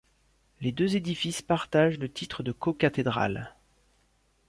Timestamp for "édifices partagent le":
0.95-2.11